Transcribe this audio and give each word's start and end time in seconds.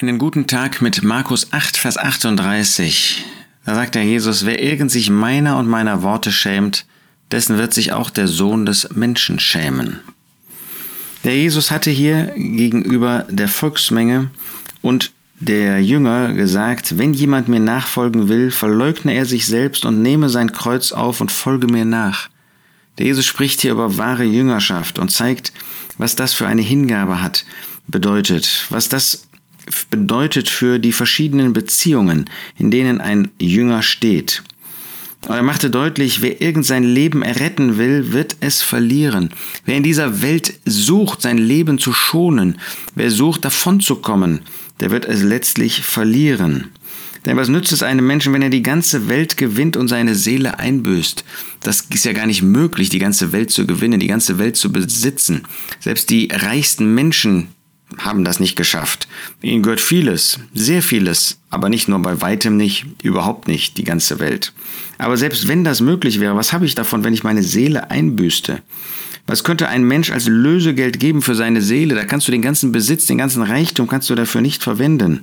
Einen 0.00 0.18
guten 0.18 0.48
Tag 0.48 0.82
mit 0.82 1.04
Markus 1.04 1.52
8, 1.52 1.76
Vers 1.76 1.98
38. 1.98 3.24
Da 3.64 3.76
sagt 3.76 3.94
der 3.94 4.02
Jesus, 4.02 4.44
wer 4.44 4.60
irgend 4.60 4.90
sich 4.90 5.08
meiner 5.08 5.56
und 5.56 5.68
meiner 5.68 6.02
Worte 6.02 6.32
schämt, 6.32 6.84
dessen 7.30 7.58
wird 7.58 7.72
sich 7.72 7.92
auch 7.92 8.10
der 8.10 8.26
Sohn 8.26 8.66
des 8.66 8.90
Menschen 8.90 9.38
schämen. 9.38 10.00
Der 11.22 11.36
Jesus 11.36 11.70
hatte 11.70 11.92
hier 11.92 12.32
gegenüber 12.34 13.24
der 13.30 13.46
Volksmenge 13.46 14.30
und 14.82 15.12
der 15.38 15.80
Jünger 15.80 16.32
gesagt, 16.32 16.98
wenn 16.98 17.14
jemand 17.14 17.46
mir 17.46 17.60
nachfolgen 17.60 18.28
will, 18.28 18.50
verleugne 18.50 19.14
er 19.14 19.26
sich 19.26 19.46
selbst 19.46 19.84
und 19.84 20.02
nehme 20.02 20.28
sein 20.28 20.50
Kreuz 20.50 20.90
auf 20.90 21.20
und 21.20 21.30
folge 21.30 21.68
mir 21.68 21.84
nach. 21.84 22.30
Der 22.98 23.06
Jesus 23.06 23.26
spricht 23.26 23.60
hier 23.60 23.70
über 23.70 23.96
wahre 23.96 24.24
Jüngerschaft 24.24 24.98
und 24.98 25.10
zeigt, 25.10 25.52
was 25.98 26.16
das 26.16 26.34
für 26.34 26.48
eine 26.48 26.62
Hingabe 26.62 27.22
hat, 27.22 27.44
bedeutet, 27.86 28.66
was 28.70 28.88
das 28.88 29.28
bedeutet 29.90 30.48
für 30.48 30.78
die 30.78 30.92
verschiedenen 30.92 31.52
Beziehungen, 31.52 32.28
in 32.58 32.70
denen 32.70 33.00
ein 33.00 33.30
Jünger 33.40 33.82
steht. 33.82 34.42
Und 35.26 35.34
er 35.34 35.42
machte 35.42 35.70
deutlich, 35.70 36.20
wer 36.20 36.42
irgend 36.42 36.66
sein 36.66 36.84
Leben 36.84 37.22
erretten 37.22 37.78
will, 37.78 38.12
wird 38.12 38.36
es 38.40 38.62
verlieren. 38.62 39.30
Wer 39.64 39.76
in 39.76 39.82
dieser 39.82 40.20
Welt 40.20 40.54
sucht, 40.66 41.22
sein 41.22 41.38
Leben 41.38 41.78
zu 41.78 41.92
schonen, 41.94 42.58
wer 42.94 43.10
sucht, 43.10 43.44
davonzukommen, 43.44 44.40
der 44.80 44.90
wird 44.90 45.06
es 45.06 45.22
letztlich 45.22 45.82
verlieren. 45.82 46.72
Denn 47.24 47.38
was 47.38 47.48
nützt 47.48 47.72
es 47.72 47.82
einem 47.82 48.06
Menschen, 48.06 48.34
wenn 48.34 48.42
er 48.42 48.50
die 48.50 48.62
ganze 48.62 49.08
Welt 49.08 49.38
gewinnt 49.38 49.78
und 49.78 49.88
seine 49.88 50.14
Seele 50.14 50.58
einbüßt? 50.58 51.24
Das 51.60 51.82
ist 51.82 52.04
ja 52.04 52.12
gar 52.12 52.26
nicht 52.26 52.42
möglich, 52.42 52.90
die 52.90 52.98
ganze 52.98 53.32
Welt 53.32 53.50
zu 53.50 53.66
gewinnen, 53.66 54.00
die 54.00 54.08
ganze 54.08 54.38
Welt 54.38 54.56
zu 54.56 54.70
besitzen. 54.70 55.42
Selbst 55.80 56.10
die 56.10 56.28
reichsten 56.30 56.94
Menschen 56.94 57.48
haben 57.98 58.24
das 58.24 58.40
nicht 58.40 58.56
geschafft. 58.56 59.08
Ihnen 59.42 59.62
gehört 59.62 59.80
vieles, 59.80 60.38
sehr 60.52 60.82
vieles, 60.82 61.38
aber 61.50 61.68
nicht 61.68 61.88
nur 61.88 62.00
bei 62.00 62.20
weitem 62.20 62.56
nicht, 62.56 62.86
überhaupt 63.02 63.48
nicht 63.48 63.76
die 63.78 63.84
ganze 63.84 64.20
Welt. 64.20 64.52
Aber 64.98 65.16
selbst 65.16 65.48
wenn 65.48 65.64
das 65.64 65.80
möglich 65.80 66.20
wäre, 66.20 66.36
was 66.36 66.52
habe 66.52 66.66
ich 66.66 66.74
davon, 66.74 67.04
wenn 67.04 67.14
ich 67.14 67.24
meine 67.24 67.42
Seele 67.42 67.90
einbüßte? 67.90 68.62
Was 69.26 69.42
könnte 69.42 69.68
ein 69.68 69.84
Mensch 69.84 70.10
als 70.10 70.26
Lösegeld 70.26 71.00
geben 71.00 71.22
für 71.22 71.34
seine 71.34 71.62
Seele? 71.62 71.94
Da 71.94 72.04
kannst 72.04 72.28
du 72.28 72.32
den 72.32 72.42
ganzen 72.42 72.72
Besitz, 72.72 73.06
den 73.06 73.18
ganzen 73.18 73.42
Reichtum 73.42 73.86
kannst 73.86 74.10
du 74.10 74.14
dafür 74.14 74.42
nicht 74.42 74.62
verwenden. 74.62 75.22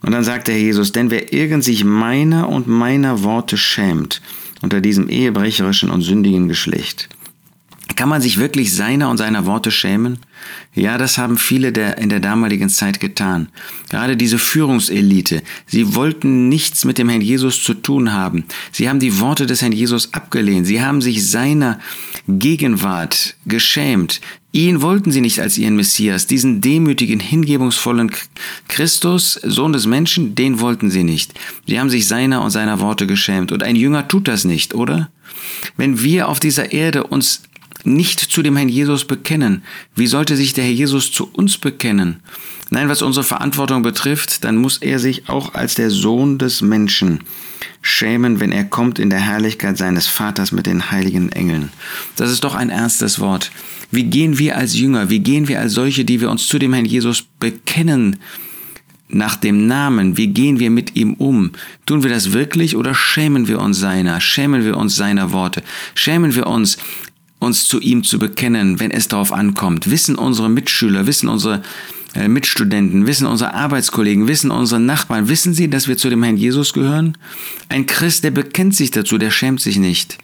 Und 0.00 0.12
dann 0.12 0.22
sagt 0.22 0.48
der 0.48 0.60
Jesus, 0.60 0.92
denn 0.92 1.10
wer 1.10 1.32
irgend 1.32 1.64
sich 1.64 1.82
meiner 1.82 2.48
und 2.48 2.68
meiner 2.68 3.22
Worte 3.22 3.56
schämt, 3.56 4.20
unter 4.60 4.80
diesem 4.80 5.08
ehebrecherischen 5.08 5.90
und 5.90 6.02
sündigen 6.02 6.46
Geschlecht, 6.46 7.08
kann 7.96 8.08
man 8.08 8.22
sich 8.22 8.38
wirklich 8.38 8.74
seiner 8.74 9.10
und 9.10 9.18
seiner 9.18 9.46
Worte 9.46 9.70
schämen? 9.70 10.18
Ja, 10.74 10.98
das 10.98 11.18
haben 11.18 11.38
viele 11.38 11.72
der, 11.72 11.98
in 11.98 12.08
der 12.08 12.20
damaligen 12.20 12.68
Zeit 12.68 12.98
getan. 12.98 13.48
Gerade 13.90 14.16
diese 14.16 14.38
Führungselite. 14.38 15.42
Sie 15.66 15.94
wollten 15.94 16.48
nichts 16.48 16.84
mit 16.84 16.98
dem 16.98 17.08
Herrn 17.08 17.20
Jesus 17.20 17.62
zu 17.62 17.74
tun 17.74 18.12
haben. 18.12 18.44
Sie 18.72 18.88
haben 18.88 19.00
die 19.00 19.20
Worte 19.20 19.46
des 19.46 19.62
Herrn 19.62 19.72
Jesus 19.72 20.12
abgelehnt. 20.12 20.66
Sie 20.66 20.82
haben 20.82 21.02
sich 21.02 21.28
seiner 21.28 21.78
Gegenwart 22.26 23.36
geschämt. 23.46 24.20
Ihn 24.50 24.82
wollten 24.82 25.10
sie 25.10 25.20
nicht 25.20 25.40
als 25.40 25.58
ihren 25.58 25.76
Messias. 25.76 26.26
Diesen 26.26 26.60
demütigen, 26.60 27.20
hingebungsvollen 27.20 28.12
Christus, 28.68 29.34
Sohn 29.42 29.72
des 29.72 29.86
Menschen, 29.86 30.34
den 30.34 30.60
wollten 30.60 30.90
sie 30.90 31.02
nicht. 31.02 31.34
Sie 31.66 31.78
haben 31.78 31.90
sich 31.90 32.06
seiner 32.06 32.42
und 32.42 32.50
seiner 32.50 32.80
Worte 32.80 33.06
geschämt. 33.06 33.52
Und 33.52 33.62
ein 33.62 33.76
Jünger 33.76 34.08
tut 34.08 34.28
das 34.28 34.44
nicht, 34.44 34.74
oder? 34.74 35.10
Wenn 35.76 36.02
wir 36.02 36.28
auf 36.28 36.40
dieser 36.40 36.72
Erde 36.72 37.04
uns 37.04 37.42
nicht 37.84 38.20
zu 38.20 38.42
dem 38.42 38.56
Herrn 38.56 38.68
Jesus 38.68 39.04
bekennen, 39.04 39.62
wie 39.94 40.06
sollte 40.06 40.36
sich 40.36 40.52
der 40.52 40.64
Herr 40.64 40.72
Jesus 40.72 41.12
zu 41.12 41.28
uns 41.32 41.58
bekennen? 41.58 42.20
Nein, 42.70 42.88
was 42.88 43.02
unsere 43.02 43.24
Verantwortung 43.24 43.82
betrifft, 43.82 44.44
dann 44.44 44.56
muss 44.56 44.78
er 44.78 44.98
sich 44.98 45.28
auch 45.28 45.54
als 45.54 45.74
der 45.74 45.90
Sohn 45.90 46.38
des 46.38 46.62
Menschen 46.62 47.20
schämen, 47.82 48.40
wenn 48.40 48.52
er 48.52 48.64
kommt 48.64 48.98
in 48.98 49.10
der 49.10 49.20
Herrlichkeit 49.20 49.76
seines 49.76 50.06
Vaters 50.06 50.52
mit 50.52 50.66
den 50.66 50.90
heiligen 50.90 51.30
Engeln. 51.30 51.70
Das 52.16 52.30
ist 52.30 52.44
doch 52.44 52.54
ein 52.54 52.70
ernstes 52.70 53.20
Wort. 53.20 53.50
Wie 53.90 54.04
gehen 54.04 54.38
wir 54.38 54.56
als 54.56 54.76
Jünger, 54.76 55.10
wie 55.10 55.20
gehen 55.20 55.48
wir 55.48 55.60
als 55.60 55.74
solche, 55.74 56.04
die 56.04 56.20
wir 56.20 56.30
uns 56.30 56.48
zu 56.48 56.58
dem 56.58 56.72
Herrn 56.72 56.86
Jesus 56.86 57.24
bekennen, 57.38 58.16
nach 59.08 59.36
dem 59.36 59.66
Namen, 59.66 60.16
wie 60.16 60.28
gehen 60.28 60.58
wir 60.58 60.70
mit 60.70 60.96
ihm 60.96 61.14
um? 61.14 61.52
Tun 61.86 62.02
wir 62.02 62.10
das 62.10 62.32
wirklich 62.32 62.74
oder 62.74 62.94
schämen 62.94 63.48
wir 63.48 63.60
uns 63.60 63.78
seiner? 63.78 64.20
Schämen 64.20 64.64
wir 64.64 64.76
uns 64.76 64.96
seiner 64.96 65.30
Worte? 65.30 65.62
Schämen 65.94 66.34
wir 66.34 66.46
uns, 66.46 66.78
uns 67.44 67.68
zu 67.68 67.80
ihm 67.80 68.02
zu 68.02 68.18
bekennen, 68.18 68.80
wenn 68.80 68.90
es 68.90 69.08
darauf 69.08 69.32
ankommt. 69.32 69.90
Wissen 69.90 70.16
unsere 70.16 70.48
Mitschüler, 70.48 71.06
wissen 71.06 71.28
unsere 71.28 71.62
äh, 72.14 72.28
Mitstudenten, 72.28 73.06
wissen 73.06 73.26
unsere 73.26 73.54
Arbeitskollegen, 73.54 74.28
wissen 74.28 74.50
unsere 74.50 74.80
Nachbarn, 74.80 75.28
wissen 75.28 75.54
sie, 75.54 75.68
dass 75.68 75.88
wir 75.88 75.96
zu 75.96 76.10
dem 76.10 76.22
Herrn 76.22 76.36
Jesus 76.36 76.72
gehören? 76.72 77.16
Ein 77.68 77.86
Christ, 77.86 78.24
der 78.24 78.30
bekennt 78.30 78.74
sich 78.74 78.90
dazu, 78.90 79.18
der 79.18 79.30
schämt 79.30 79.60
sich 79.60 79.78
nicht. 79.78 80.18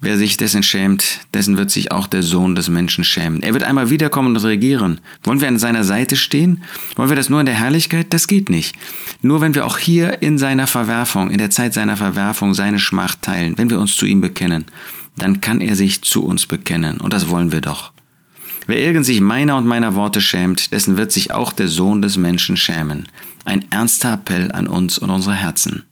Wer 0.00 0.16
sich 0.16 0.36
dessen 0.36 0.62
schämt, 0.62 1.20
dessen 1.34 1.56
wird 1.56 1.72
sich 1.72 1.90
auch 1.90 2.06
der 2.06 2.22
Sohn 2.22 2.54
des 2.54 2.68
Menschen 2.68 3.02
schämen. 3.02 3.42
Er 3.42 3.52
wird 3.52 3.64
einmal 3.64 3.90
wiederkommen 3.90 4.36
und 4.36 4.44
regieren. 4.44 5.00
Wollen 5.24 5.40
wir 5.40 5.48
an 5.48 5.58
seiner 5.58 5.82
Seite 5.82 6.14
stehen? 6.14 6.62
Wollen 6.94 7.08
wir 7.08 7.16
das 7.16 7.30
nur 7.30 7.40
in 7.40 7.46
der 7.46 7.56
Herrlichkeit? 7.56 8.06
Das 8.10 8.28
geht 8.28 8.48
nicht. 8.48 8.76
Nur 9.22 9.40
wenn 9.40 9.56
wir 9.56 9.66
auch 9.66 9.76
hier 9.76 10.22
in 10.22 10.38
seiner 10.38 10.68
Verwerfung, 10.68 11.30
in 11.30 11.38
der 11.38 11.50
Zeit 11.50 11.74
seiner 11.74 11.96
Verwerfung, 11.96 12.54
seine 12.54 12.78
Schmach 12.78 13.16
teilen, 13.20 13.58
wenn 13.58 13.70
wir 13.70 13.80
uns 13.80 13.96
zu 13.96 14.06
ihm 14.06 14.20
bekennen, 14.20 14.66
dann 15.16 15.40
kann 15.40 15.60
er 15.60 15.74
sich 15.74 16.02
zu 16.02 16.24
uns 16.24 16.46
bekennen. 16.46 17.00
Und 17.00 17.12
das 17.12 17.28
wollen 17.28 17.50
wir 17.50 17.60
doch. 17.60 17.92
Wer 18.68 18.78
irgend 18.78 19.04
sich 19.04 19.20
meiner 19.20 19.56
und 19.56 19.66
meiner 19.66 19.96
Worte 19.96 20.20
schämt, 20.20 20.72
dessen 20.72 20.96
wird 20.96 21.10
sich 21.10 21.32
auch 21.32 21.52
der 21.52 21.66
Sohn 21.66 22.02
des 22.02 22.16
Menschen 22.16 22.56
schämen. 22.56 23.08
Ein 23.44 23.64
ernster 23.72 24.12
Appell 24.12 24.52
an 24.52 24.68
uns 24.68 24.96
und 24.98 25.10
unsere 25.10 25.34
Herzen. 25.34 25.87